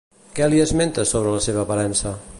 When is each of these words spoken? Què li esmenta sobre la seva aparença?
Què 0.39 0.47
li 0.53 0.61
esmenta 0.63 1.05
sobre 1.11 1.37
la 1.37 1.45
seva 1.49 1.65
aparença? 1.69 2.19